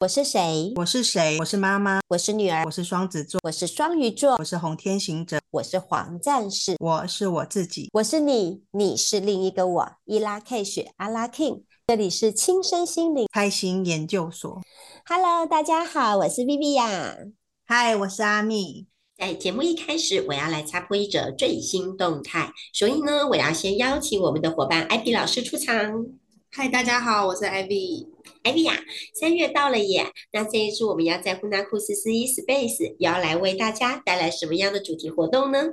[0.00, 0.72] 我是谁？
[0.76, 1.36] 我是谁？
[1.40, 2.00] 我是妈妈。
[2.08, 2.64] 我是女儿。
[2.64, 3.38] 我是双子座。
[3.44, 4.36] 我是双鱼座。
[4.38, 5.38] 我是红天行者。
[5.50, 6.74] 我是黄战士。
[6.80, 7.90] 我是我自己。
[7.92, 9.92] 我是你，你是另一个我。
[10.06, 14.62] 伊拉 K 雪阿拉 King，这里是亲身心灵开心研究所。
[15.04, 17.32] Hello，大家好，我是 Viviya。
[17.68, 18.86] Hi，我是阿蜜。
[19.18, 26.06] 在节目一开始，我要来插播一则最新动态，所以呢，我要先邀请我们的伙伴 Ivy 老师出场。
[26.52, 28.08] 嗨，大家好，我是 Ivy。
[28.42, 28.74] Ivy 呀，
[29.14, 35.68] 三月到了耶，那这一次我们要在呼纳库斯肆意 Space 要来为大家带来什么样的主题活动呢？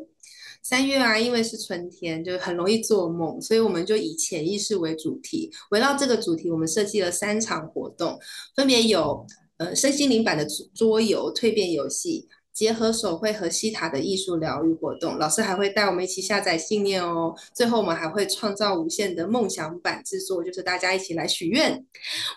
[0.62, 8.20] 三月啊，因为是春天，就很容易做梦，所以我们就以潜意识为主题，围绕这个主题，我们设计了三场活动，
[8.56, 9.26] 分别有
[9.58, 12.28] 呃身心灵版的桌游蜕变游戏。
[12.58, 17.36] 结合手绘和西塔的艺术疗愈活动，老师还会带我们一起下载信念哦。
[17.54, 21.86] 最后我们还会创造无限的梦想版制作，就是大家一起来许愿。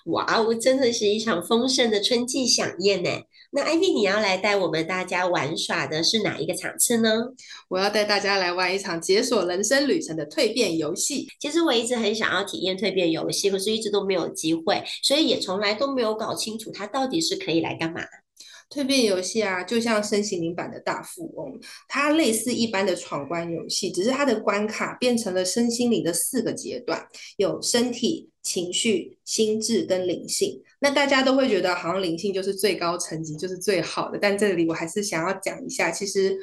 [0.04, 3.08] 哇哦，真的是一场丰盛的春季飨宴呢。
[3.50, 7.10] 那 Ivy，你要来带我们大家玩耍的是哪一个场次呢？
[7.68, 11.28] 我要带大家来玩一场解锁人生旅程的蜕变游戏。
[11.40, 18.02] 其实我一直很想要体验蜕变游戏，可是一直都没有机会，所以也从来都没有搞清楚它到底是可以来干嘛。
[18.70, 27.04] 蜕变游戏啊，就像身心灵版的大富翁，它类似一般的闯关游戏，只是它的关卡变成了身心灵的四个阶段，
[27.36, 30.62] 有身体、情绪、心智跟灵性。
[30.78, 36.38] 那大家都会觉得好像灵性就是最高层级，就是最好的，但这里我还是想要讲一下，其实。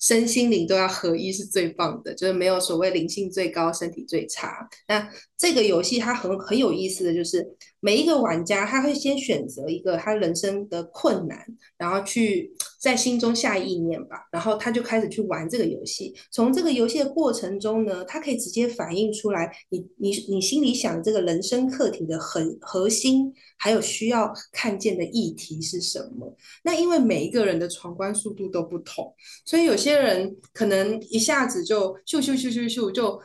[0.00, 4.68] 身心灵都要合一是最棒的，就是没有所谓灵性最高，身体最差。
[4.86, 7.46] 那这个游戏它很很有意思的就是，
[7.80, 11.44] 每一个玩家他会先选择一个他人生的困难，
[11.76, 16.14] 然后去在心中下意念吧，然后他就开始去玩这个游戏。
[16.30, 23.34] 从这个游戏的过程中呢，他可以直接反映出来你你你心里想这个人生课题的核核心。
[23.60, 26.32] 还有需要看见的议题是什么？
[26.62, 29.12] 那因为每一个人的闯关速度都不同，
[29.44, 33.20] 所以有些人可能一下子就咻咻咻咻咻就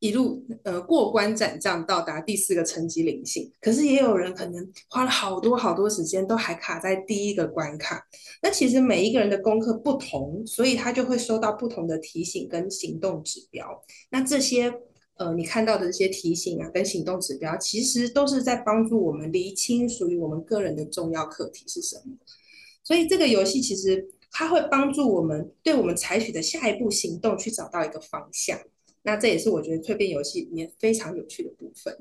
[0.00, 8.04] 一路呃过关斩将到达第四个层级灵性，可是也有人可能花了好多好多时间都还卡在第一个关卡。
[8.42, 13.84] 那其实每一个人的功课不同，所以他就会收到不同的提醒跟行动指标。
[14.10, 14.74] 那这些。
[15.20, 22.16] 呃，你看到的这些提醒啊，跟行动指标，其实都是在帮助我们厘清属于我们个人的重要课题是什么。
[22.82, 28.58] 所以这个游戏其实它会帮助我们，对我们采取的下一步行动去找到一个方向。
[29.02, 31.96] 那这也是我觉得蜕变游戏里面非常有趣的部分，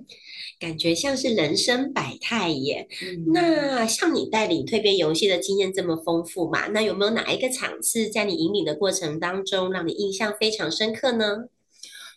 [0.59, 2.87] 感觉像是人生百态耶。
[3.01, 11.45] 嗯、那像你带领蜕变游戏的经验这么丰富嘛，那有没有哪一个场次在你引领的过程当中，让你印象非常深刻呢？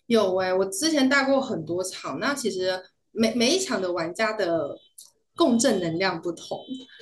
[0.06, 2.82] 有哎、欸，我之前带过很多场，那其实
[3.12, 4.76] 每每一场的玩家的
[5.37, 6.59] 共振能量不同，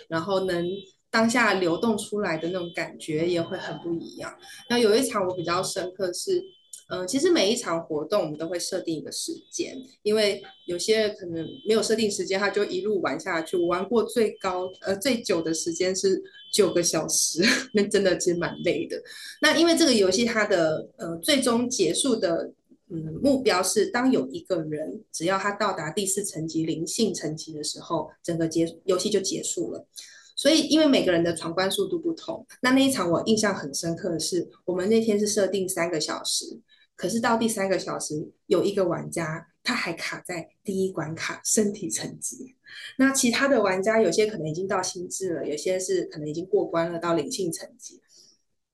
[0.07, 0.67] 然后能
[1.11, 4.37] 当下流动出来的那种感觉也会很不一样。
[4.69, 6.45] 那有一场我比较深刻是，嗯、
[6.91, 13.57] 呃，其实每一场活动我们都会设定一个时间，因为有些可能没有设定时间，他就一路玩下去。
[13.57, 17.43] 我玩过最高呃最久的时间是九个小时，
[17.73, 19.01] 那真的其实蛮累的。
[19.41, 22.53] 那因为这个游戏它的呃最终结束的。
[22.93, 29.87] 嗯，目标是当有一个人，只要他到达第四层级灵性层级的时候，整个结游戏就结束了。
[30.35, 36.59] 所以，因为每个人的闯关速度不同，那那一场我印象很深刻的是，我们那天是设定三个小时，
[37.01, 42.55] 可是到第三个小时，有一个玩家他还卡在第一关卡身体层级，
[42.99, 48.03] 那其他的玩家有些可能已经到心智了，有些是可能已经过关了到灵性层级。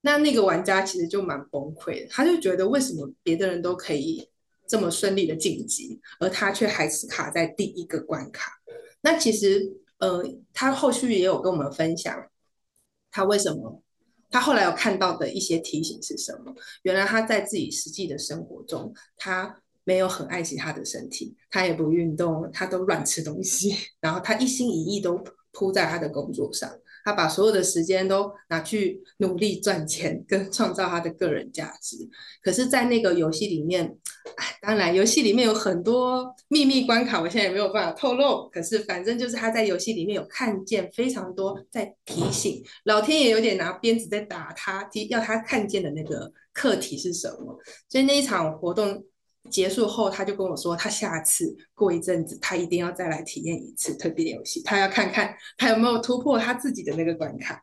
[0.01, 4.29] 那那个玩家其实就蛮崩溃的，他就觉得为什么别的人都可以
[4.67, 8.61] 这么顺利的晋级，而他却还是卡在第一个关卡。
[9.03, 12.29] 那其实，呃，他后续也有跟我们分享，
[13.13, 13.81] 他为什么，
[14.31, 16.55] 他后来有看到的一些提醒是什么？
[16.83, 25.23] 原来他在自己实际的生活中，他没有很爱惜他的身体，他也不运动，他都乱吃东西， 然后他一心一意都
[25.53, 26.71] 扑在他的工作上。
[27.07, 31.97] 他把所有的时间都拿去努力赚钱，跟创造他的个人价值。
[32.43, 33.97] 可是，在那个游戏里面，
[34.35, 38.49] 哎，当然游戏里面有很多秘密关卡，我现在也没有办法透露。
[38.51, 47.57] 可是，反正就是他在游戏里面有看见非常多在提醒，老天爷有点拿鞭子在打他，提要他看见的那个课题是什么。
[47.89, 49.05] 所以那一场活动。
[49.51, 57.63] 结束后，他就跟我说，他下次过一阵子，他一定要再来体验一次蜕变游戏，他要看看他有没有突破他自己的那个关卡。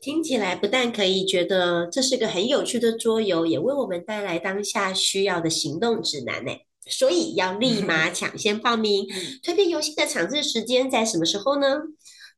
[0.00, 6.52] 听起来不但可以觉得这是个很有趣的桌游，也为我们带来当下需要的行动指南呢。
[6.90, 9.06] 所以要立马 抢先报名
[9.42, 11.66] 蜕变游戏的场次时间在什么时候呢？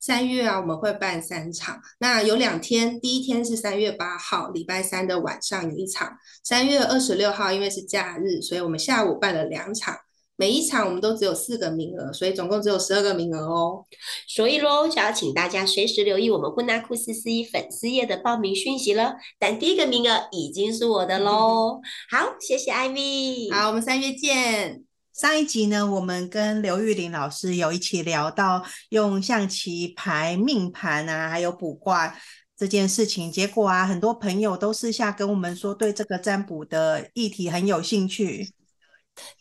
[0.01, 9.97] 三月啊，我们会办三场，那有两天，第一天是三月八号，礼拜三的晚上有一场，三月二十六号因为是假日，所以我们下午办了两场。
[10.37, 13.85] 每一场我们都只有四个名额，所以总共只有十二个名额哦。
[14.27, 19.17] 所以喽，就要请大家随时留意我们布纳库斯丝衣粉丝页的报名讯息了。
[19.39, 21.83] 但第一个名额已经是我的喽。
[22.11, 23.51] 好，谢谢艾米。
[23.51, 24.90] 好，我们三月见。
[25.21, 32.17] 上一集呢，我们跟刘玉玲老师有一起聊到用象棋排命盘啊，还有卜卦
[32.57, 33.31] 这件事情。
[33.31, 38.51] 结果啊，很多朋友都私下跟我们说，对这个占卜的议题很有兴趣。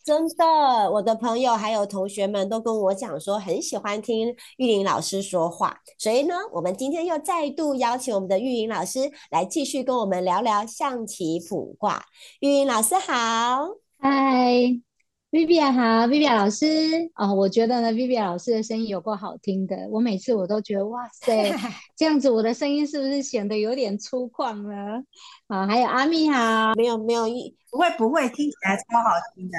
[0.04, 5.78] 真的，我的朋友还有同学们都跟我讲说，很喜欢听玉玲老师说话。
[5.98, 12.04] 所以呢，我们今天又再度邀请我们的玉玲老师来继续跟我们聊聊象棋卜卦。
[12.42, 14.82] 玉玲老师好，嗨。
[15.32, 16.66] Vivian 好，Vivian 老师
[17.14, 21.54] 哦，我觉得呢，Vivian 老师的声音有够好听的，我每次我都觉得哇塞，
[21.96, 25.04] 这样子我的声音是不是显得有点粗犷呢？
[25.46, 27.26] 啊，还有阿蜜好，没有没有，
[27.70, 29.58] 不会不会，听起来超好听的。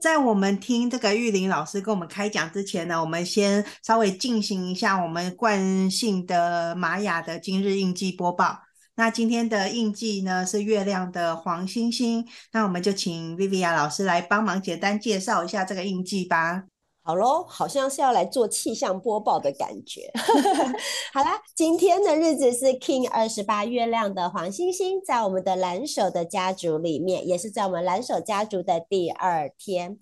[0.00, 8.58] 在我们听这个玉林老师跟我们开讲之前呢，我们先稍微进行一下我们惯性的玛雅的今日印记播报。
[9.02, 16.66] 那今天的印记呢，是月亮的黄星星，那我们就请 Vivian 老师来帮忙简单介绍一下这个印记吧。
[17.02, 20.08] 好喽，好像是要来做气象播报的感觉。
[21.12, 29.98] 好啦，今天的日子是 King 二十八月亮的黄星星，在我们的蓝手的家族里面，也是在我们蓝手家族的第二天。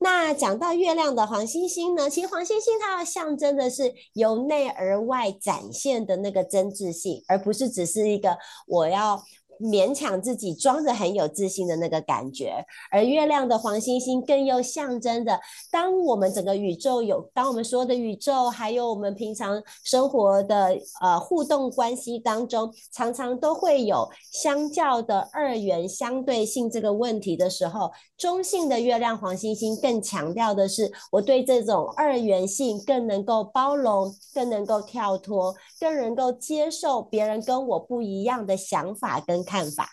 [0.00, 8.36] 那讲到月亮的黄星星呢，其实黄星星它要象征的是由内而外展现的那个真挚性，而不是只是一个
[8.66, 9.22] 我要。
[9.60, 15.38] 勉强自己装着很有自信的那个感觉，而月亮的黄星星更又象征着，
[15.70, 39.88] 当我们整个宇宙有，当我们所有的宇宙，还有我们平常生活的呃互动关系当中，常常都会有相较的二元相对性这个问题的时候，中性的月亮黄星星更强调的是，我对这种二元性更能够包容，更能够跳脱，更能够接受别人跟我不一样的想法跟看法，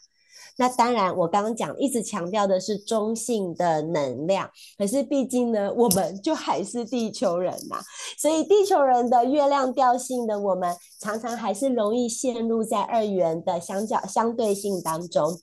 [0.59, 7.79] 那当然，我刚刚讲一直强调的是中性的能量，可是毕竟呢，我们就还是地球人嘛，
[8.19, 15.39] 所以地球人的月亮调性的我们，常常还是容易陷入在二元的相较相对性当中。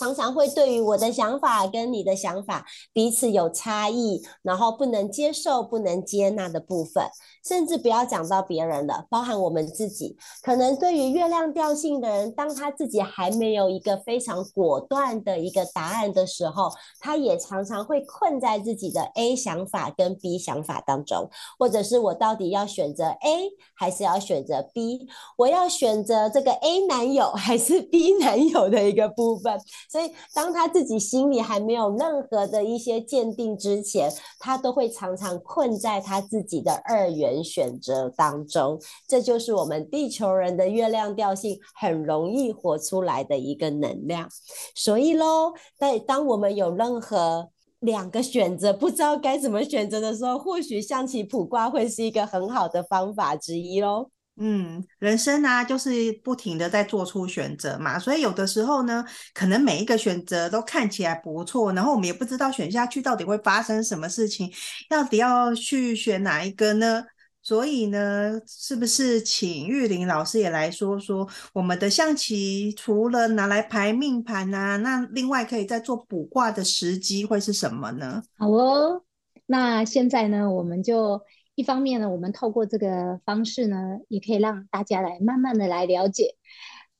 [0.00, 2.64] 常常会对于我的想法跟你的想法
[2.94, 7.04] 彼此有差异，然后不能接受、不能接纳的部分，
[7.44, 25.06] 甚至不要讲到别人了，包含我们自己，可能对于月亮调性的人，当他自己还没有一个非常果断的一个答案的时候，他也常常会困在自己的 A 想法跟 B 想法当中，或者是我到底要选择 A 还是要选择 B？
[25.36, 29.60] 我要选择这个 A 男友还是 B 男友的一个部分。
[29.90, 34.08] 所以，当他自己心里还没有任何的一些鉴定之前，
[34.38, 38.80] 他都会常常困在他自己的二元选择当中。
[39.08, 44.28] 这就是我们地球人的月亮调性很容易活出来的一个能量。
[44.76, 47.50] 所以喽，在当我们有任何
[47.80, 54.10] 两个选择，不知道该怎么选择的时候，或许象棋卜卦会是一个很好的方法之一喽。
[54.42, 59.04] 嗯，人生啊，就是不停的在做出选择嘛，所以有的时候呢，
[59.34, 64.50] 可能每一个选择都看起来不错，然后我们也不知道选下去到底会发生什么事情，
[64.88, 67.04] 到底要去选哪一个呢？
[67.42, 78.22] 所以呢，是不是请玉林老师也来说说，我们的象棋除了拿来排命盘啊，那另外可以再做卜卦的时机会是什么呢？
[78.38, 79.02] 好哦，
[79.44, 81.20] 那现在呢，我们就。
[81.60, 86.36] 一方面呢，我们透过这个方式呢，也可以让大家来慢慢的来了解。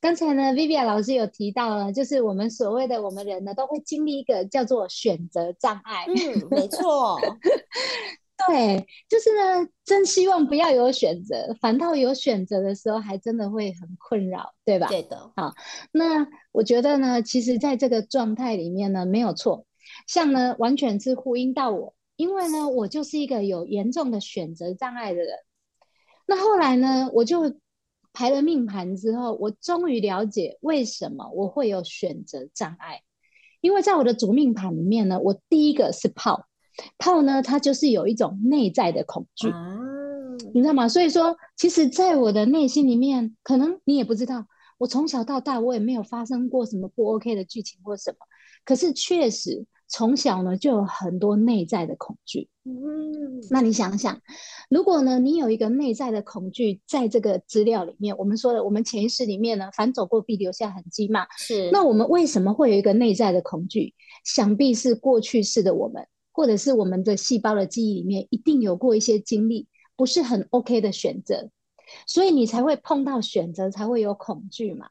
[0.03, 6.05] 刚才呢，Vivian 老师有提到了，就是我们所谓的我们人呢，都会经历一个叫做选择障碍。
[6.09, 7.19] 嗯，没错。
[8.49, 14.89] 对，就是呢，真希望不要有选择，反倒有选择的时候，还真的会很困扰，对吧？
[14.89, 15.33] 对的。
[15.37, 15.55] 好，
[15.91, 19.65] 那我觉得呢，其实在这个状态里面呢，没有错，
[20.07, 21.95] 像呢，完全是呼应到我。
[22.21, 25.39] 因为呢，我就是一个有严重的选择障碍的人。
[26.27, 27.57] 那后来呢，我就
[28.13, 33.01] 排了命盘之后，我终于了解为什么我会有选择障碍。
[33.63, 36.45] 因为在我的主命盘里面呢，我第一个是炮，
[36.99, 40.87] 炮呢，它就是有一种内在的恐惧，嗯，你知道吗？
[40.87, 44.45] 所以说，其实，在我的内心里面，可能你也不知道，
[44.77, 48.19] 我从小到大，我也没有发生过什么不 OK 的剧情或什么。
[48.67, 49.65] 可是确实。
[49.91, 52.49] 从小呢就有很多内在的恐惧。
[52.65, 54.21] 嗯，那你想想，
[54.71, 61.27] 如果呢你有一个内在的恐惧，在这个资料里面，我们说的我们潜意识里面呢，反走过必留下痕迹嘛。
[61.37, 61.71] 是。
[61.73, 63.95] 那我们为什么会有一个内在的恐惧？
[64.25, 69.67] 想必是过去式的我们，或者是我们的细胞的记忆里面，一定有过一些经历，
[69.97, 71.51] 不是很 OK 的选择，
[72.07, 74.89] 所以你才会碰到选择，才会有恐惧嘛。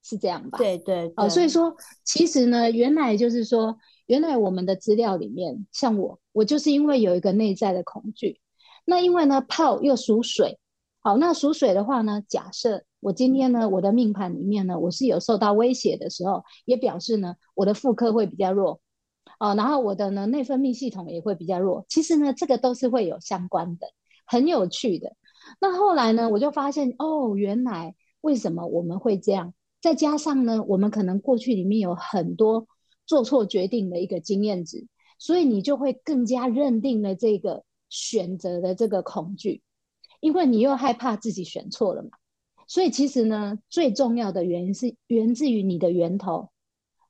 [0.00, 0.56] 是这样吧？
[0.56, 3.76] 对对，对哦，所以说其实呢，原来就是说，
[4.08, 8.40] 原来我们的资料里面，像我，我就是因为有一个内在的恐惧。
[8.86, 10.58] 那因为呢，泡又属水，
[11.00, 18.80] 好，那属水的话呢，假设我今天呢，我的命盘里面呢，我是有受到威胁的时候，也表示呢，我的妇科会比较弱，
[19.38, 21.84] 哦，然后我的呢内分泌系统也会比较弱。
[21.86, 23.88] 其实呢，这个都是会有相关的，
[24.24, 25.14] 很有趣的。
[25.60, 29.52] 那后来呢，我就发现，哦，原来为什么我们会这样？
[29.82, 32.66] 再加上呢，我们可能过去里面有很多
[33.08, 34.86] 做错决定的一个经验值，
[35.18, 39.62] 所以你就会更加认定了这个选择的这个恐惧，
[40.20, 42.10] 因为你又害怕自己选错了嘛。
[42.66, 46.50] 所以其实呢，最重要的原因是源自于你的源头，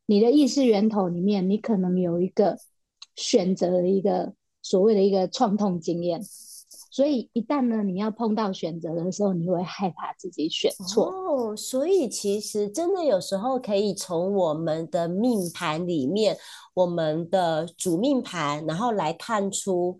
[0.06, 2.56] 你的意识源头里面，你可能有一个
[3.16, 6.22] 选择的一个所谓的一个创痛经验。
[6.98, 11.06] 所以一旦呢，你要碰到选择的时候，你会害怕自己选错。
[11.06, 16.36] 哦，所以其实真的有时候可以从我们的命盘里面，
[16.74, 19.96] 我们的主命盘，然后来看出。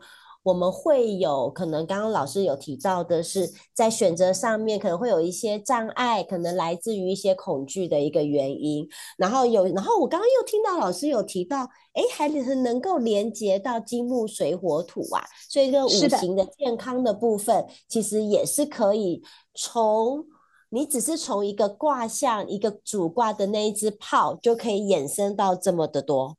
[0.48, 8.88] 我们会有可能，刚刚老师有提到的是，在选择上面可能会有一些障碍，可能来自于一些恐惧的一个原因。
[9.18, 20.24] 然后有，然后我刚刚又听到老师有提到，哎，还是能够连接到金木水火土啊，所以这个五行的健康的部分，其实也是可以从
[20.70, 26.38] 你只是从一个卦象、一个主卦的那一只炮，就可以衍生到这么的多。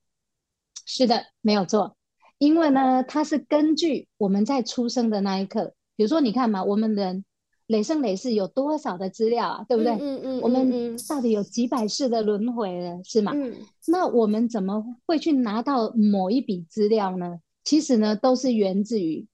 [0.84, 1.96] 是的，没有错。
[2.39, 7.25] 因为呢，它是根据我们在出生的那一刻，比如说你看嘛，我们人
[7.67, 9.91] 累生累世有多少的资料啊，对不对？
[9.91, 10.41] 嗯嗯，嗯。
[10.41, 13.34] 我们到底有几百世的轮回了，是吗？
[13.36, 13.58] 嗯。
[13.88, 17.41] 那我们怎么会去拿到某一笔资料呢？
[17.65, 19.27] 其实呢，都是源自于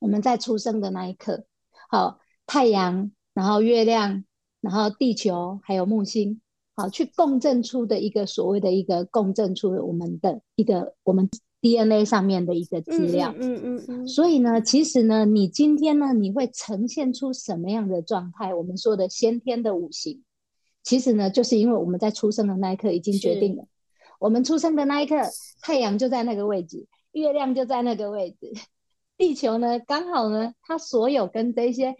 [0.00, 1.44] 我们在出生的那一刻。
[1.88, 4.24] 好，太阳，然后月亮，
[4.60, 6.40] 然后地球，还有木星，
[6.74, 11.30] 好，去共振出的一个所谓的一个共振出我们的一个我们。
[11.60, 18.54] DNA 上面的一个资料，嗯嗯嗯，嗯，所以呢，其实呢，你今天呢，你会呈现出什么样的状态？
[18.54, 20.22] 我们说的先天的五行，
[20.84, 23.64] 其实呢，就是因为我们在出生的那一刻已经决定了，
[24.20, 25.16] 我们出生的那一刻，
[25.60, 28.52] 太阳就在那个位置，月亮就在那个位置，
[29.16, 31.96] 地球呢，刚好呢，它所有跟这些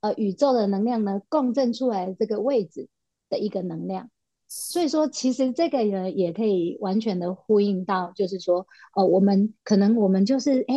[0.00, 2.88] 呃宇宙的能量呢共振出来这个位置
[3.28, 4.08] 的一个能量。
[4.52, 8.66] 所以说，其实这个也，也可以完全的呼应到，就是说，
[8.96, 10.74] 呃，我们可能我们就是哎，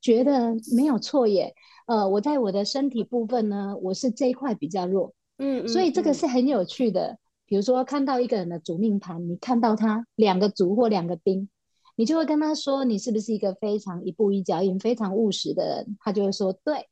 [0.00, 1.52] 觉得没有错耶，
[1.88, 7.18] 呃，我在我的身体部分呢，我是这一块比较弱，嗯，所以这个是很有趣的。
[7.46, 11.48] 比如说，看到一个人的主命盘，你看到他两个足或两个丁，
[11.96, 15.96] 你就会跟他说，你是不是一个非常一步一脚印、非常务实的人？
[15.98, 16.86] 他就会说对。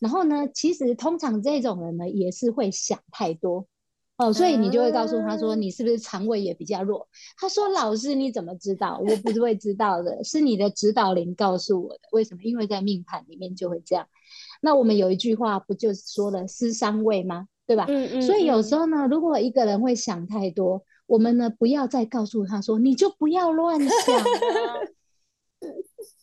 [0.00, 3.66] 然后呢，其实通常这种人呢，也是会想太多。
[4.20, 7.08] 哦，所以你就会告诉他说，你是不是肠胃也比较弱？
[7.38, 9.00] 他说：“老师，你怎么知道？
[9.02, 12.00] 我不是会知道的，是你的指导灵告诉我的。
[12.12, 12.42] 为什么？
[12.42, 14.06] 因为在命盘里面就会这样。
[14.60, 17.46] 那我们有一句话不就是说了思伤胃吗？
[17.66, 17.86] 对吧？
[17.88, 18.22] 嗯嗯。
[18.22, 24.24] 所以有时候呢，如果一个人会想太多，我们呢不要再告诉他说，你就不要乱想。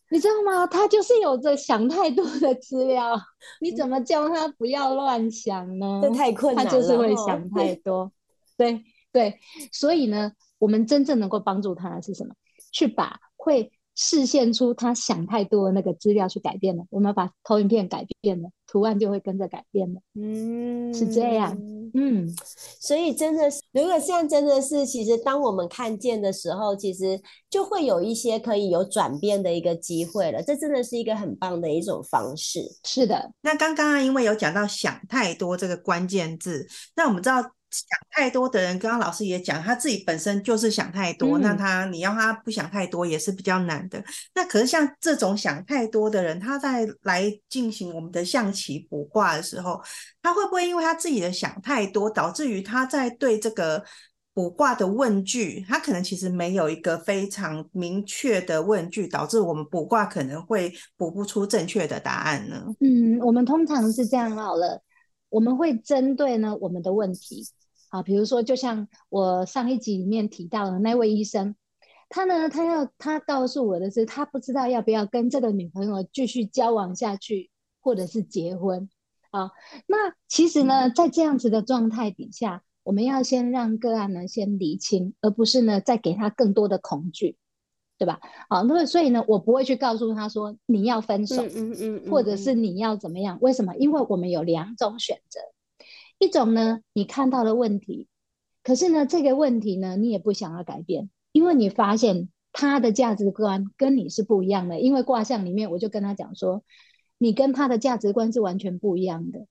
[0.09, 0.65] 你知道吗？
[0.67, 3.19] 他就是有着想太多的资料，
[3.61, 5.99] 你怎么叫他不要乱想呢？
[6.01, 6.71] 这太困难了。
[6.71, 8.11] 他就是会想 太多。
[8.57, 9.39] 对对，
[9.71, 12.33] 所以呢，我们真正能够帮助他的是什么？
[12.71, 13.71] 去把会。
[13.99, 19.99] 视现出他想太多的那个资料去改变了，我们把投影片改变了，图案就会跟着改变了。
[20.13, 21.57] 嗯，是这样。
[21.95, 22.31] 嗯，
[22.79, 30.43] 所以真的是，如果像真的是，其实当我们看见的时候，其实就会有一些可以有转变的一个机会了。
[30.43, 32.61] 这真的是一个很棒的一种方式。
[32.83, 33.31] 是的。
[33.41, 37.56] 那刚刚因为有讲到想太多这个关键字，那我们知道。
[37.69, 44.03] 想太多的人，刚刚老师也讲，他自己本身就是想太多，嗯、那他你要他不想太多也是比较难的。
[44.33, 49.81] 那可是像这种想太多的人，他在来进行我们的象棋卜卦的时候，
[50.21, 53.83] 他会不会因为他自己的想太多，导致于他在对这个
[54.33, 62.63] 卜卦的问句，他可能其实没有一个非常明确的问句，导致我们卜卦可能会卜不出正确的答案呢？
[62.79, 64.81] 嗯，我们通常是这样好了，
[65.29, 67.45] 我们会针对呢我们的问题。
[67.89, 71.55] 好，比如说，就像我上一集里面提到的那位医生，
[72.09, 77.49] 他呢，他要他告诉我的是，他不知道要不要跟这个女朋友继续交往下去，
[77.81, 78.89] 或者是结婚
[79.31, 79.51] 啊。
[79.87, 87.37] 那其实呢，在这样子的状态底下，我们要先让个案呢先理清，而不是呢再给他更多的恐惧，
[87.97, 88.19] 对吧？
[88.49, 93.37] 好，那么所以呢，我不会去告诉他说你要分手，嗯嗯嗯，或者是你要怎么样？
[93.41, 93.75] 为什么？
[93.75, 95.39] 因为我们有两种选择，
[96.19, 98.07] 一种呢，你看到了问题，
[98.63, 101.09] 可是呢，这个问题呢，你也不想要改变。
[101.31, 106.63] 因为你发现他的价值观跟你是不一样的，因为卦象里面我就跟他讲说，
[107.19, 109.45] 你跟他的价值观是完全不一样的。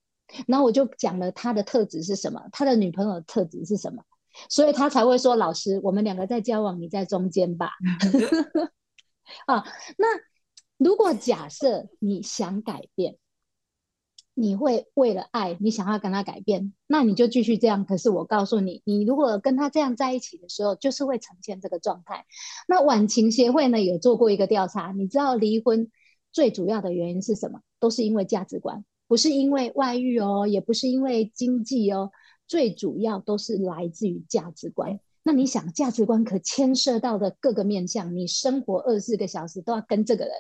[0.49, 4.03] 然后我就讲了他的特质是什么，他的女朋友的特质是什么，
[4.49, 7.71] 所以他才会说，老师，我们两个在交往，你在中间吧。
[9.47, 9.65] 啊，
[9.97, 10.07] 那
[10.77, 13.19] 如果假设你想改变。
[14.39, 17.87] 你会为了爱，你想要跟他改变，那你就继续这样。
[17.87, 22.27] 可是我告诉你，你如果跟他这样在一起的时候，就是会呈现这个状态。
[22.69, 25.91] 那晚晴协会呢，有做过一个调查，你知道离婚
[26.33, 27.61] 最主要的原因是什么？
[27.81, 32.11] 都是因为价值观，不是因为外遇哦，也不是因为经济哦，
[32.47, 35.01] 最主要都是来自于价值观。
[35.27, 40.33] 那你想，价值观可牵涉到的各个面向，你生活二十四个小时都要跟这个人，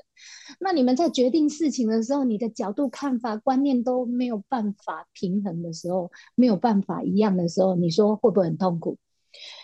[0.60, 8.96] 那你们在决定事情的时候，你的角度、看法、观念都没有办法平衡的时候，没有办法一样的时候，你说会不会很痛苦？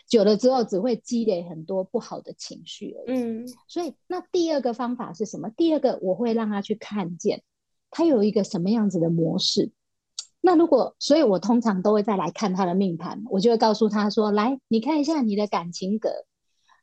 [0.08, 3.22] 久了之后，只会积累很多不好的情绪而已。
[3.22, 5.50] 嗯，所以那第二个方法是什么？
[5.50, 7.44] 第二个我会让他去看见，
[7.92, 9.70] 他有一个什么样子的模式。
[10.44, 16.10] 那如果，所以我通常都会再来看他的命盘，我就会告诉他说：“来，你看一下你的感情格，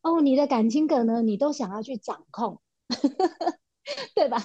[0.02, 2.62] 哦，你的感情格呢，你都想要去掌控，
[4.16, 4.38] 对吧？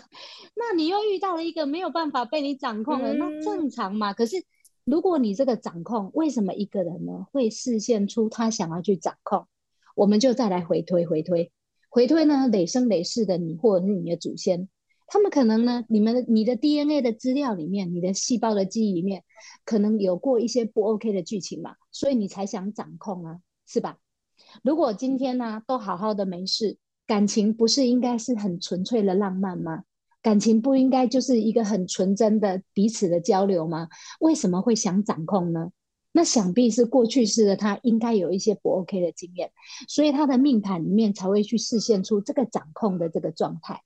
[0.57, 4.13] 那你又遇到了一个没有办法被你掌控的，那正常嘛。
[4.13, 4.45] 可是
[4.85, 9.47] 如果你这个掌控，为什么一个人呢会视现出他想要去掌控？
[9.95, 11.53] 我们就再来回推，回推，
[11.89, 14.69] 回推呢，累生累世的你，或者是你的祖先。”
[15.07, 19.23] 他们可能呢，你们你的 DNA 的资料里面，你的细胞的记忆里面，
[19.65, 23.99] 可能有过一些不 OK 的剧情嘛，所以你才想掌控啊，是吧？
[24.63, 29.85] 如果今天呢，都好好的没事，感情不是应该是很纯粹的浪漫吗？
[30.23, 33.89] 感情不应该就是一个很纯真的彼此的交流吗？
[34.21, 35.71] 为什么会想掌控呢？
[36.13, 39.51] 那想必是过去式的他应该有一些不 OK 的经验，
[39.89, 43.83] 所以他的命盘里面才会去示现出这个掌控的这个状态。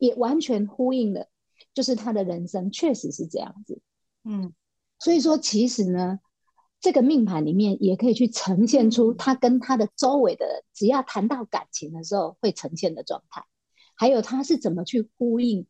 [0.00, 1.28] 也完全呼应了，
[1.74, 3.80] 就是他的人生确实是这样子，
[4.24, 4.54] 嗯，
[4.98, 6.18] 所以说其实呢，
[6.80, 13.44] 这个命盘里面也可以去呈现出他跟他的周围的人，只要谈到感情的时候会呈现的状态，
[13.94, 15.66] 还有他是怎么去呼应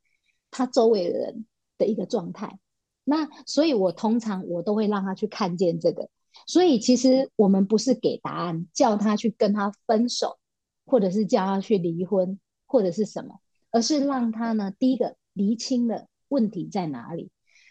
[0.53, 1.45] 他周围的人
[1.77, 2.59] 的一个状态。
[3.03, 6.09] 那所以我通常我都会让他去看见这个，
[6.47, 10.39] 所以其实我们不是给答案，叫他去跟他分手，
[10.87, 13.41] 或者是叫他去离婚，或者是什么。
[13.71, 17.31] 而是让他呢，第一个厘清了问题在哪里。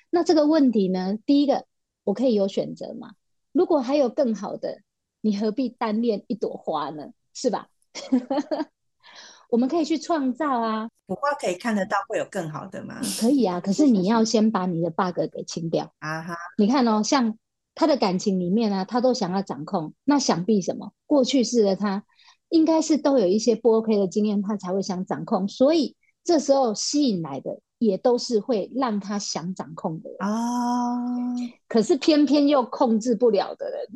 [0.09, 1.65] 那这个问题呢，第一个
[2.03, 3.11] 我可以有选择嘛？
[3.51, 4.81] 如果还有更好的，
[5.21, 7.09] 你何必单恋一朵花呢？
[7.33, 7.67] 是吧？
[9.49, 10.89] 我们可以去创造啊。
[11.07, 13.01] 朵花可以看得到，会有更好的吗？
[13.19, 16.35] 可以啊，可是你要先把你的 bug 给清掉 啊哈。
[16.57, 17.37] 你看哦，像
[17.75, 20.93] 他的感情里面呢、啊，他都想要掌控，那想必什么？
[21.05, 22.05] 过去式的他。
[22.49, 31.35] 应该是都有一些不 OK 的经验，他才会想掌控，所以这时候吸引来的也都是会让他想掌控的人啊。
[31.67, 33.87] 可是偏偏又控制不了的人，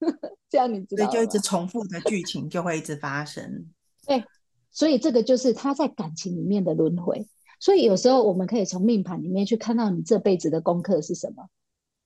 [0.48, 1.10] 这样你知道吗？
[1.10, 3.66] 所以就一直重复的剧情就会一直发生。
[4.06, 4.24] 对，
[4.70, 7.26] 所以这个就是他在感情里面的轮回。
[7.60, 11.48] 所以有时候我们可以从命盘里面去看到你这辈子的功课是什么。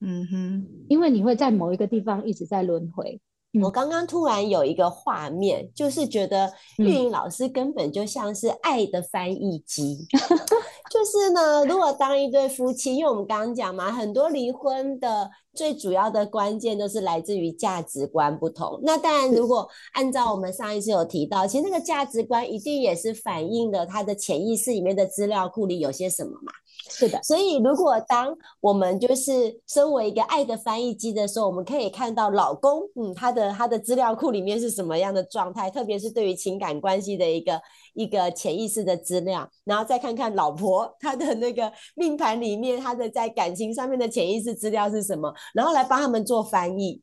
[0.01, 3.21] 嗯哼，因为你会在某一个地方一直在轮回。
[3.61, 10.07] 我刚刚突然有一个画面，就是觉得玉莹老师根本就像是爱的翻译机。
[10.91, 18.81] 就是呢，如果当一对夫妻，因为我们刚刚讲嘛，很多离婚的最主要的关键都是来自于价值观不同。
[18.83, 26.53] 那当然，如果按照我们上一次有提到，其实那个价值观一定也是反映了他的潜意识里面的资料库里有些什么嘛。
[26.93, 37.61] 是的，所以如果当我们就是身为一个爱的翻译机的时候，我们可以看到老公，嗯，他的他的资料库里面是什么样的状态，特别是对于情感关系的一个
[37.95, 47.01] 一个潜意识的资料，然后再看看老婆她的那个命盘里面，她的在感情上面的潜意识资料是什么，然后来帮他们做翻译。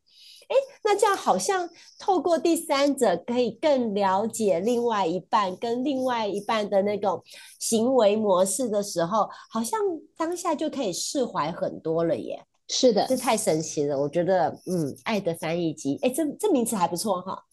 [0.49, 7.23] 哎，那这样好像透过第三者可以更了解另外一半跟另外一半的那种
[7.59, 9.79] 行为模式的时候，好像
[10.17, 12.43] 当下就可以释怀很多了耶。
[12.67, 17.43] 是的，这太神奇了，我觉得，嗯，爱的翻译机，哎，这这名词还不错哈。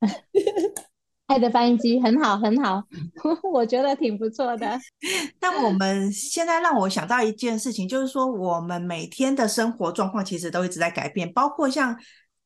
[1.26, 2.82] 爱的翻译机很好，很好，
[3.52, 4.78] 我觉得挺不错的。
[5.38, 11.98] 但我们现在让我想到一件事情，就是说我们每天的生活状况其实都一直在改变，包括像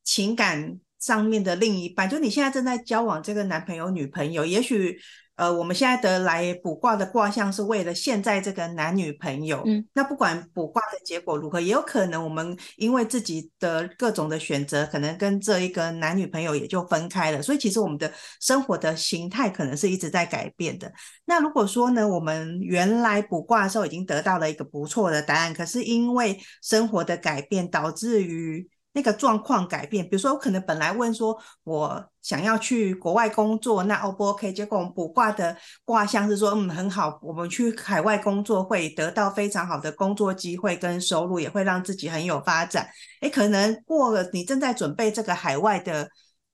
[0.02, 4.98] 情感上面的另一半，就你现在正在交往这个男朋友、女朋友，也许。
[5.40, 9.62] 呃，我们现在得来卜卦的卦象是为了现在这个男女朋友。
[9.64, 17.40] 嗯，那不管卜卦的结果如何，也有可能我们因为自己的各种的选择，可能跟这一个男女朋友也就分开了。
[17.40, 20.92] 所以其实我们的生活的形态可能是一直在改变的。
[21.24, 28.68] 那如果说呢，我们原来卜卦的时候已经得到了一个不错的答案，可是因为生活的改变导致于。
[28.92, 34.52] 那个状况改变，比如说我可能本来问说，我想要去国外工作，那 O 不 OK？
[34.52, 42.88] 结果我们卜卦的卦象是说，嗯，很好，我们去海外工作会得到非常好的工作机会跟收入，也会让自己很有发展。
[43.20, 46.08] 诶，可能过了你正在准备这个海外的。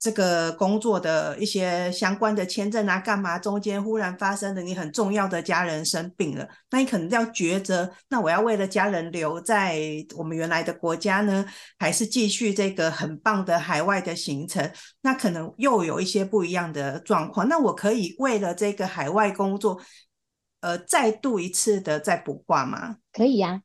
[0.07, 3.40] 这个工作的一些相关的签证啊，干嘛？
[3.40, 9.77] 中间忽然发生了你很重要的家人生病了，那你可能要抉择，那我要为了家人留在
[10.16, 11.45] 我们原来的国家呢，
[11.77, 14.71] 还是继续这个很棒的海外的行程？
[15.01, 17.49] 那可能又有一些不一样的状况。
[17.49, 19.81] 那我可以为了这个海外工作，
[20.61, 22.99] 呃，再度一次的再卜卦吗？
[23.12, 23.61] 可以呀、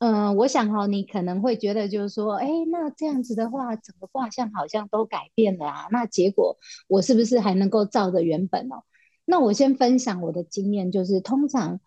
[0.00, 5.88] 嗯，我想哈，你可能会觉得就是说，哎，那这样子的话，整个卦象好像都改变了啊。
[5.90, 6.56] 那结果
[6.88, 8.82] 我是不是还能够照着原本哦？
[9.26, 11.80] 那我先分享我的经验，就是通常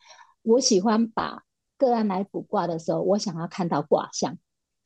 [0.43, 1.41] 我喜欢把
[1.75, 4.37] 个案来卜卦的时候，我想要看到卦象，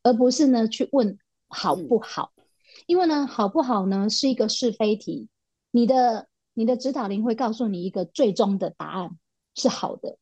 [0.04, 2.32] 而不是呢去问好不好，
[2.86, 5.28] 因为呢好不好呢是一个是非题，
[5.72, 9.18] 你的你的指导灵会告诉你一个最终的答案
[9.54, 10.18] 是好的，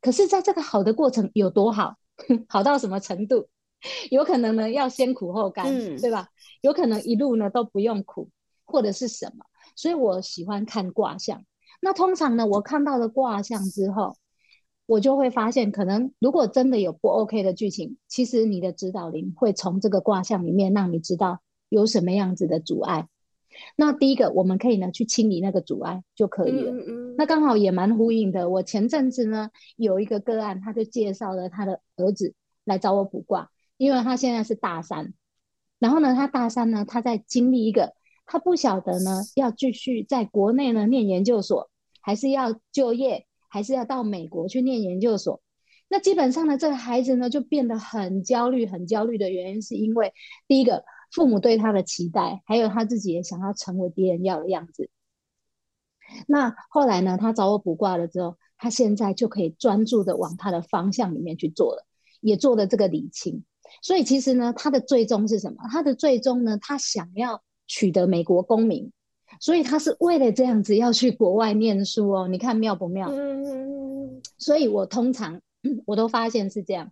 [0.00, 1.94] 可是在这个好的过程有多好？
[2.48, 3.48] 好到什么程度？
[4.10, 6.28] 有可能呢，要先苦后甘，嗯，对吧？
[6.60, 8.28] 有可能一路呢都不用苦，
[8.66, 9.46] 或者是什么？
[9.74, 11.44] 所以我喜欢看卦象。
[11.80, 14.16] 那通常呢，我看到了卦象之后，
[14.84, 23.08] 我就会发现，可能如果真的有不 OK 的剧情，其实你的指导灵会从这个卦象里面让你知道有什么样子的阻碍。
[23.76, 26.70] 那第一个，我们可以呢去清理那个阻碍就可以了。
[26.70, 28.48] 嗯嗯，那刚好也蛮呼应的。
[28.48, 35.14] 我前阵子呢有一个个案，他就介绍了他的儿子来找我卜卦，因为他现在是大三，
[35.78, 37.94] 然后呢他大三呢他在经历一个，
[38.26, 41.70] 他不晓得呢要继续在国内呢念研究所，
[42.00, 45.40] 还是要就业，还是要到美国去念研究所。
[45.88, 50.12] 那基本上呢这个孩子呢就变得很焦虑，很焦虑的原因是因为
[50.46, 50.84] 第一个。
[51.10, 54.88] 父母对他的期待，还有他自己也想要成为别人要的样子。
[56.26, 61.86] 那后来呢，他找我卜卦了之后，他现在就可以专注的往他的方向里面去做了，
[62.20, 63.44] 也做了这个理清。
[63.82, 65.62] 所以其实呢，他的最终是什么？
[65.70, 68.90] 他的最终呢，他想要取得美国公民，
[69.40, 72.26] 所以他是为了这样子要去国外念书哦。
[72.28, 73.08] 你看妙不妙？
[73.10, 74.20] 嗯。
[74.36, 75.40] 所以我通常
[75.86, 76.90] 我都发现是这样，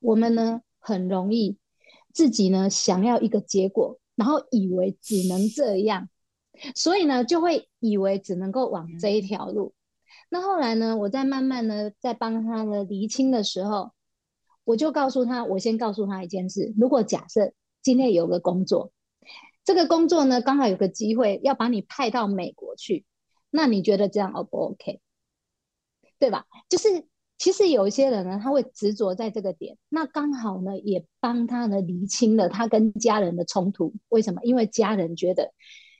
[0.00, 1.58] 我们呢很容易。
[2.16, 6.08] 自己呢想要一个结果，然后以为只能这样，
[6.74, 9.74] 所以呢就会以为只能够往这一条路。
[10.30, 13.90] 那后来呢，我在慢慢呢在帮他的厘清的时候，
[14.64, 17.52] 我就告诉他，我先告诉他一件事：如果假设
[17.82, 18.92] 今天有个工作，
[19.62, 23.04] 这个工作呢刚好有个机会要把你派到美国去，
[23.50, 25.02] 那你觉得这样 O 不 OK？
[26.18, 26.46] 对吧？
[26.70, 27.06] 就是。
[27.38, 33.94] 其实有一些人呢，他会执着在这个点，那刚好呢，也帮他呢厘清了他跟家人的冲突。
[34.08, 34.40] 为什么？
[34.42, 35.52] 因为家人觉得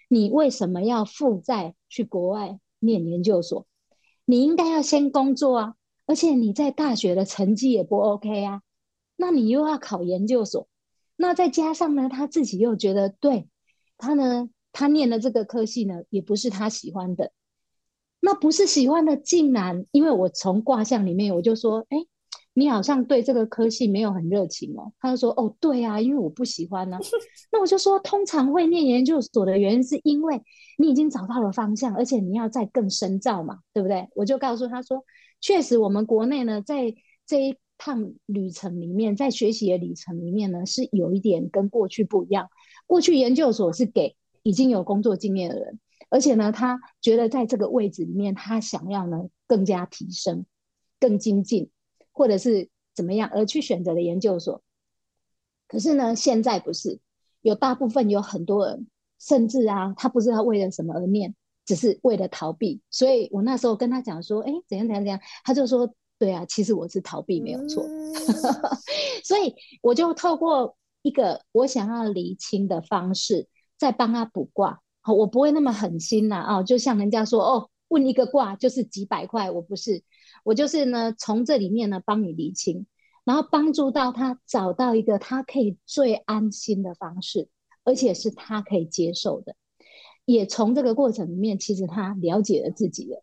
[0.09, 3.67] 你为什么要负债去国外念研究所？
[4.25, 5.75] 你应该要先工作啊，
[6.07, 8.63] 而且你在大学的成绩也不 OK 啊，
[9.17, 10.69] 那你又要考研究所，
[11.17, 13.49] 那再加上呢，他自己又觉得对
[13.99, 17.31] 他呢，他念的这个科系呢，也不是他喜欢的。
[18.27, 21.97] 那不是喜欢的，竟然因为我从卦象里面我就说，哎，
[22.55, 24.93] 你好像对这个科系没有很热情哦。
[24.99, 27.01] 他就说，哦，对啊，因为我不喜欢呢、啊。
[27.53, 30.43] 那我就说，通常会念研究所的原因是因为
[30.77, 34.09] 你已经找到了方向，而且你要再更深造嘛，对不对？
[34.17, 35.05] 我就告诉他说，
[35.41, 36.93] 确实我们国内呢，在
[37.29, 42.49] 这一趟旅程里面，在学习的旅程里面呢，是有一点跟过去不一样。
[42.89, 45.79] 过去研究所是给已经有工作经验的人。
[46.09, 50.47] 而且呢，他觉得在这个位置里面，他想要呢更加提升、
[51.01, 51.71] 更精进，
[52.13, 54.63] 或者是怎么样而去选择了研究所。
[55.69, 57.01] 可是呢，现在不是，
[57.43, 58.87] 有大部分有很多人，
[59.19, 62.81] 甚至啊，他不知道为了什么而念，只是为了逃避。
[62.91, 67.85] 所以我那时候跟他讲说，哎，怎样怎样怎样，他就说，对啊，其实我是逃避没有错。
[69.25, 74.81] 所以我就透过一个我想要厘清的方式，再帮他卜卦。
[75.07, 80.03] 好，我不会那么狠心呐啊，就像人家说哦，问一个卦就是几百块，我不是，
[80.43, 82.89] 我就是呢从这里面呢帮你理清，
[83.23, 87.49] 然后帮助到他找到一个他可以最安心的方式，
[87.85, 89.55] 而且是他可以接受的，
[90.25, 93.23] 也从这个过程里面，其实他了解了自己了，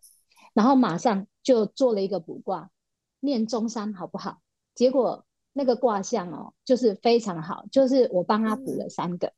[0.53, 2.69] 然后马上就做了一个卜卦，
[3.19, 4.37] 念中山好不好？
[4.73, 9.27] 结果那个卦象哦，就是非常好，就是我帮他补了三个。
[9.27, 9.33] 嗯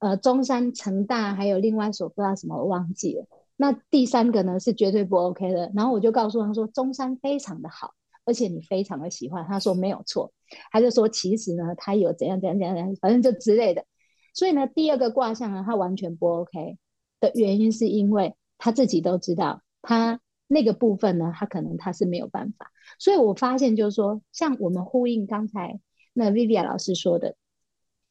[0.00, 3.26] 呃，中山成大还有另外一所不知道什么，我忘记了。
[3.56, 5.70] 那第三个呢是绝对不 OK 的。
[5.74, 7.92] 然后我就告诉他说，中山非常的好，
[8.24, 9.44] 而且你非常的喜欢。
[9.46, 10.32] 他说没有错，
[10.72, 13.84] 他就说其实呢，他有怎样怎样怎样怎样，反正就之类的。
[14.32, 16.78] 所以呢，第二个卦象呢，他完全不 OK
[17.20, 22.72] 的原因是因为他自己都知道，他那个部分呢，他可能他是没有办法。
[22.98, 25.78] 所以我发现就是说，像我们呼应刚才
[26.14, 27.36] 那 Vivian 老师说的。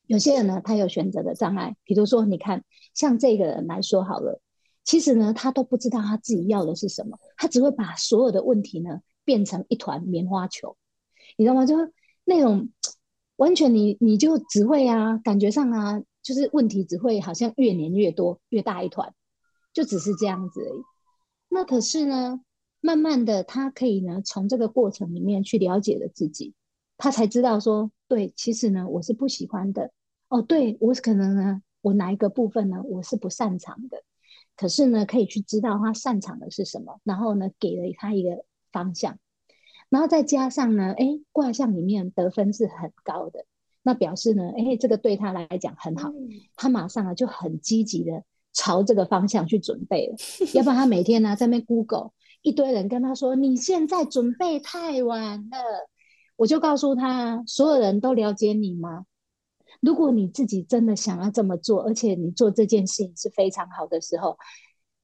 [0.10, 2.64] 有些人呢，他有选择的障碍，比如说，你看，
[2.96, 4.42] 像这个人来说好了，
[4.84, 10.76] 其实呢，他都不知道他自己要的是什么，他只会把所有的问题呢变成一团棉花球，
[11.38, 11.64] 你知道吗？
[11.68, 11.76] 就
[12.26, 12.72] 那种
[13.36, 19.14] 完全你你就只会啊，感觉上啊，就是问题只会好像越粘越多，越大一团，
[19.74, 20.82] 就只是这样子而已。
[21.50, 22.42] 那可是呢，
[22.82, 26.56] 慢慢的，他可以呢，从这个过程里面去了解了自己，
[26.98, 29.92] 他才知道说，对，其实呢，我是不喜欢的。
[30.30, 34.04] 哦，对，我可能呢，我哪一个部分呢，我是不擅长的，
[34.56, 39.18] 可是呢，可以去知道他擅长的是什么，然后呢，给了他一个方向，
[39.90, 43.46] 然后再加上呢，哎，卦象里面得分是很高的，
[43.82, 50.16] 那表示呢，哎，这个对他来讲很好，嗯、他马上啊就很积极的朝这个方向去准备了，
[50.54, 52.12] 要不然他每天呢在那边 Google，
[52.44, 55.58] 一堆人跟他说你现在准备太晚了，
[56.36, 59.06] 我就告诉他，所有人都了解你吗？
[59.80, 64.38] 如果你自己真的想要这么做，而且你做这件事情是非常好的时候，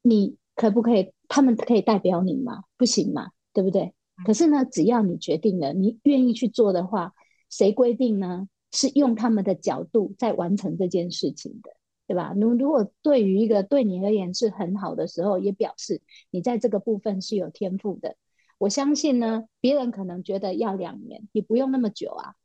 [0.02, 1.12] 你可不可以？
[1.28, 2.64] 他们可以代表你吗？
[2.78, 3.94] 不行嘛，对不对？
[4.26, 7.14] 可是呢，只要你决定了，你愿意去做的话，
[7.50, 8.48] 谁规定呢？
[8.72, 11.72] 是用他们的角度在完成这件事情的，
[12.08, 12.34] 对吧？
[12.36, 18.18] 如如果对于一个对你而言是很好的时候，也表示你在这个部分是有天赋的。
[18.58, 22.36] 我相信呢，别人可能觉得要两年，你不用那么久啊。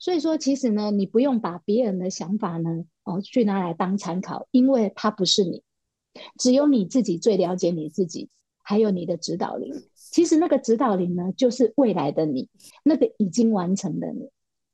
[0.00, 5.62] 所以说，其实呢，你不用把别人的想法呢，哦，去拿来当参考，因为他不是你，
[6.38, 8.30] 只有你自己最了解你自己，
[8.62, 9.72] 还有你的指导灵。
[9.94, 12.48] 其实那个指导灵呢，就是未来的你，
[12.82, 14.30] 那个已经完成的你。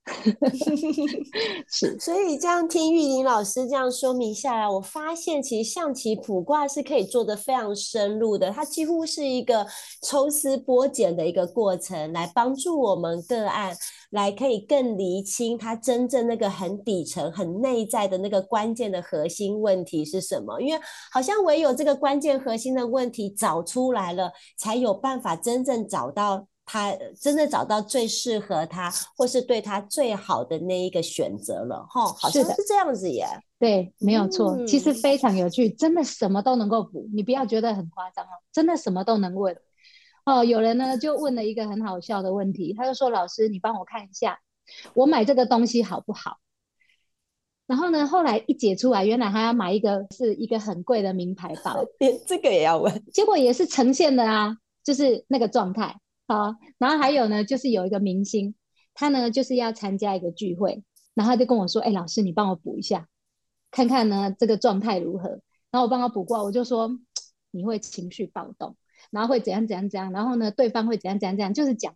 [1.69, 9.67] 是，所以这样听玉玲老师这样说明下来，我发现其实象棋卜卦是可以做得非常深入的，它几乎是一个
[10.03, 13.77] 抽丝剥茧的一个过程，来帮助我们个案
[14.11, 20.61] 来可以更厘清它真正那个很底层、很内在的那个关键的核心问题是什么。
[20.61, 26.47] 因为好像唯有这个关键核心的问题找出来了，才有办法真正找到。
[26.67, 33.25] 他真的找到最适合他，或是对他最好的那一个选择了，哈，好像是这样子耶。
[33.59, 39.57] 对，没有错，嗯，其实非常有趣，真的什么都能够补，你不要觉得很夸张哦，真的什么都能问。
[40.25, 44.41] 哦，有人呢就问了一个很好笑的问题，他就说：“老师，你帮我看一下，
[44.95, 46.39] 我买这个东西好不好？”
[47.69, 55.97] 然后呢，后来一解出来，原来他要买一个是一个很贵的名牌包， 连这个也要问，结果也是呈现的啊，就是那个状态。
[56.29, 58.55] 好，然后还有呢，就是有一个明星，
[58.95, 60.83] 他呢就是要参加一个聚会，
[61.15, 63.07] 然后他就跟我说：“哎，老师，你帮我补一下，
[63.71, 66.99] 看看呢这个状态如何。”然后我帮他补卦，我就说
[67.53, 68.77] ：“你会情绪暴动，
[69.11, 71.95] 然后会怎样怎样怎样，然后呢对方会怎样怎样怎样，就是讲。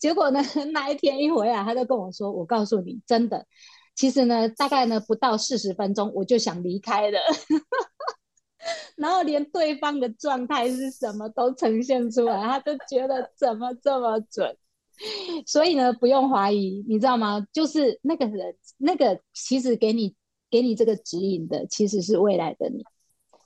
[0.00, 0.40] 结果呢
[0.72, 3.46] 那一天一回来，他就跟我说：‘我告诉你，真的，
[3.94, 7.18] 其实呢大概呢不到四十分钟，我就想离开了。’
[8.96, 14.56] 然后连对方的状态是什么都呈现出来，他都觉得怎么这么准，
[15.46, 17.46] 所以呢，不用怀疑，你知道吗？
[17.52, 20.14] 就是那个人，那个其实给你
[20.50, 22.84] 给你这个指引的，其实是未来的你，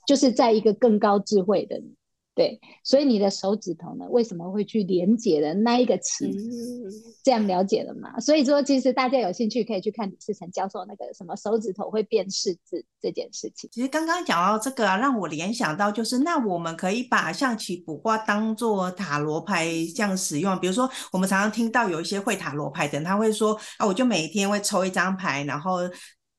[0.07, 1.95] 就是在一个更高智慧的你。
[2.33, 6.25] 对，所以你的手指头呢，为什么会去连接的那一个词？
[6.25, 6.87] 嗯、
[7.21, 8.17] 这样了解了吗？
[8.21, 13.69] 所以说，其实大家有兴趣可以去看李世成教授那个什么手指头会辨识字这件事情。
[13.73, 20.57] 其实刚刚讲到这个啊，让我联想到就是，那我们可以把象棋卜卦当做塔罗牌这样使用。
[20.57, 25.85] 比如说，我们常常听到有一些会塔罗牌的人，他会说啊，我就每天会抽一张牌，然后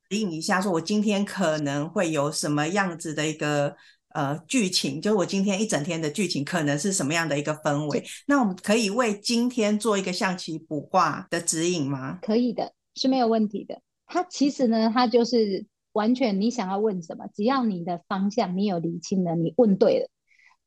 [0.09, 3.75] 指引一下，说我今天可能会有什么样子的一个。
[4.13, 8.03] 呃，剧情就是我今天一整天的剧情可能是什么样的一个氛围？
[8.27, 12.19] 那我们可以为今天做一个象棋卜卦的指引吗？
[12.21, 13.81] 可以的，是没有问题的。
[14.05, 20.09] 它其实呢，它就是完全你想要问什么，只要你的方向你有理清了，你问对了，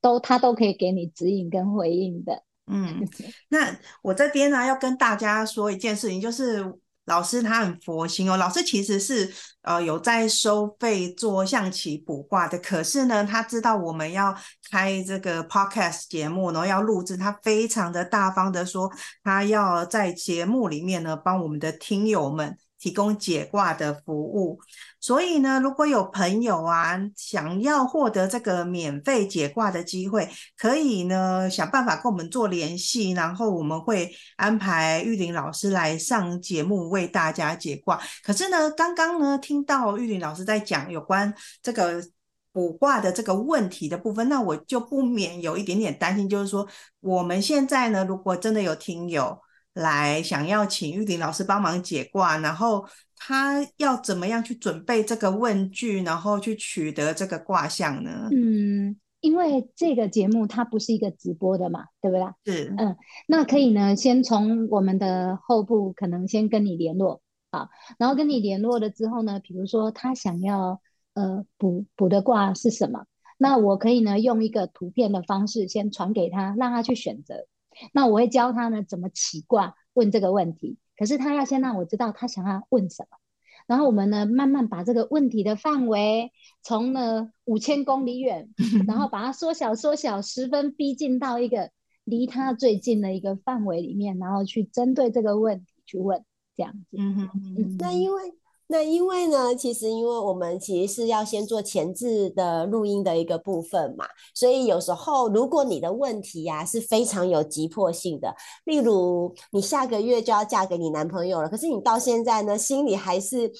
[0.00, 2.42] 都它都可以给你指引跟回应的。
[2.66, 3.06] 嗯，
[3.48, 6.64] 那我这边呢要跟大家说一件事情，就是
[7.06, 14.36] 老师他很佛心哦，老师其实是呃有在收费做象棋卜卦的，可是呢他知道我们要
[14.70, 18.92] 开这个 podcast 节目，然后要录制，他非常的大方的说，
[19.24, 22.56] 他要在节目里面呢帮我们的听友们。
[22.78, 24.60] 提供解卦的服务，
[25.06, 38.00] 所以呢，如果有朋友啊想要获得这个免费解卦的机会，可以呢想办法跟我们做联系，然后我们会安排玉林老师来上节目为大家解卦。
[38.24, 42.02] 可是呢，刚刚呢听到玉林老师在讲有关这个
[42.50, 46.66] 卜卦的这个问题的部分，那我就不免有一点点担心，就是说
[46.98, 49.38] 我们现在呢，如果真的有听友。
[49.76, 58.30] 来想要请玉玲老师帮忙解卦，然后他要怎么样去准备这个问句，然后去取得这个卦象呢？
[58.32, 62.54] 嗯，因为这个节目它不是一个直播的嘛，对不对？
[62.54, 62.96] 是，嗯，
[63.28, 70.80] 那可以呢，先从我们的后部可能先跟你联络啊，然后跟你联络了之后呢，比如说他想要
[71.12, 73.04] 呃卜卜的卦是什么，
[73.36, 77.46] 那我可以呢用一个图片的方式先传给他，让他去选择。
[77.92, 83.18] 那我会教他呢怎么起卦问这个问题，可是他要先让我知道他想要问什么，
[83.66, 88.50] 然后我们呢慢慢把这个问题的范围从呢五千公里远，
[88.86, 91.70] 然后把它缩小缩小，十分逼近到一个
[92.04, 96.24] 离他最近的一个范围里面，然后去针对这个问题去问，
[96.56, 96.96] 这样子。
[96.98, 98.34] 嗯哼嗯，那因为。
[98.68, 113.52] 那因为呢，其实因为我们其实是要先做前置的录音的一个部分嘛，所以有时候如果你的问题呀、是非常有急迫性的，例如你下个月就要嫁给你男朋友了，可是你到现在呢心里还是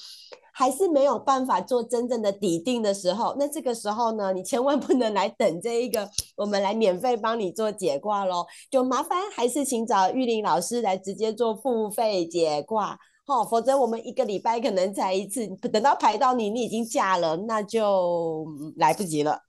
[0.51, 12.99] 还是没有办法做真正的底定的时候，那这个时候呢，你千万不能来等这一个我们来免费帮你做解卦喽，就麻烦还是请找玉玲老师来直接做付费解卦。
[13.27, 19.41] 哦，否则我们一个礼拜可能才一次，等到排到你，你已经嫁了，那就来不及了。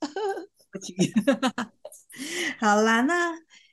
[0.70, 0.94] 不急，
[2.60, 3.32] 好啦，那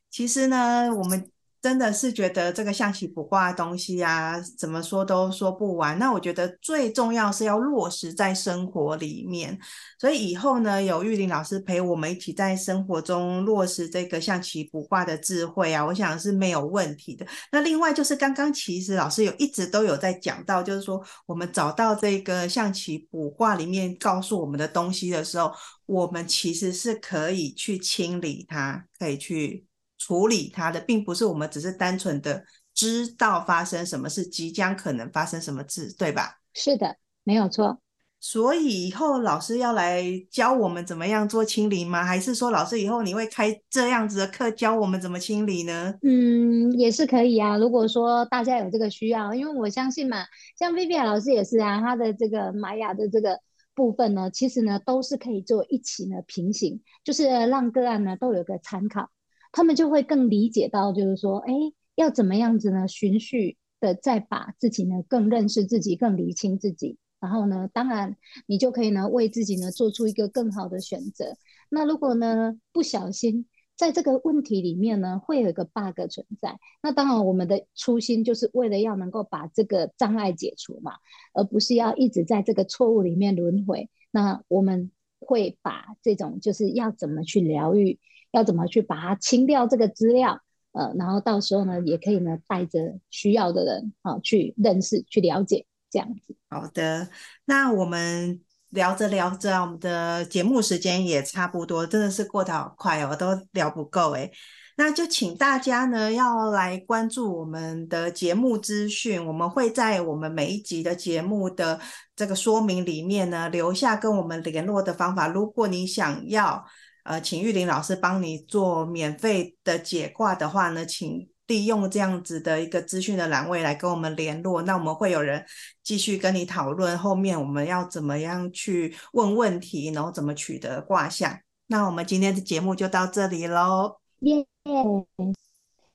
[0.09, 1.29] 其实呢，我们。
[1.65, 5.97] 真的是觉得这个象棋卜卦的东西啊，怎么说都说不完。
[5.97, 9.58] 那我觉得最重要是要落实在生活里面。
[9.99, 17.25] 所以以后呢，有玉玲老师陪我们一起在生活中落实这个象棋卜卦的智慧啊，我想是没有问题的。
[17.51, 25.51] 那另外就是刚刚其实老师有一直都有在讲到，就是说我们找到这个象棋卜卦里面告诉我们的东西的时候，
[25.88, 29.65] 我们其实是可以去清理它，可以去。
[30.05, 32.43] 处理它的，并不是我们只是单纯的
[32.75, 36.39] 知道发生什么事，即将可能发生什么事，对吧？
[36.53, 37.79] 是的，没有错。
[38.19, 42.03] 所以以后老师要来教我们怎么样做清理吗？
[42.03, 45.93] 还是说老师以后你会开这样子的课教我们怎么清理呢？
[46.03, 47.57] 嗯，也是可以啊。
[47.57, 50.25] 如果说大家有这个需要，因为我相信嘛，
[50.57, 53.39] 像 Vivian 老师也是啊，他的这个玛雅的这个
[53.73, 59.09] 部分呢，其实呢都是可以做一起呢平行，就是让个案呢都有个参考。
[59.55, 61.53] 他们就会更理解到，就是说，哎，
[61.95, 62.89] 要怎么样子呢？
[62.89, 71.37] 循序的再把自己呢更认识自己，更理清自己，然后呢，当然你就可以呢为自己呢做出一个更好的选择。
[71.69, 73.45] 那如果呢不小心
[73.77, 80.95] 在这个问题里面呢会有一个 bug 存在，那当然我们的初心就是为了要能够把这个障碍解除嘛，
[81.33, 83.89] 而不是要一直在这个错误里面轮回。
[84.11, 88.01] 那我们会把这种就是要怎么去疗愈。
[88.35, 90.41] 要怎么去把它清掉这个资料，
[90.73, 96.35] 呃，然后到时候呢，也可以呢带着需要的人啊去认识、去了解这样子。
[96.49, 97.07] 好的，
[97.45, 104.29] 那我们聊着聊着，我们的节目时间也差不多，真的是过得好快哦，都聊不够诶。
[104.75, 111.79] 那就请大家呢要来关注我们的节目资讯，我们会在我们每一集的节目的
[112.17, 116.65] 这个说明里面呢留下跟我们联络的方法，如果你想要。
[117.05, 124.63] 呃，请玉玲老师帮你做免费的解卦的话呢，请利用这样子的一个资讯的栏位来跟我们联络。
[124.63, 125.45] 那我们会有人
[125.84, 131.39] 继续跟你讨论后面我们要怎么样去问问题，然后怎么取得卦象。
[131.67, 133.97] 那我们今天的节目就到这里喽。
[134.21, 134.43] 耶、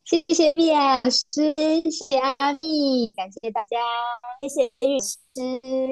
[0.05, 3.79] 谢谢碧老师，谢谢阿蜜，感谢大家，
[4.43, 5.17] 谢谢玉师，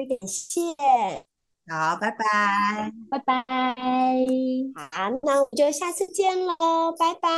[0.07, 1.28] 感谢。
[1.69, 3.43] 好，拜拜，拜拜。
[4.75, 6.55] 好，那我们就下次见喽，
[6.97, 7.29] 拜拜。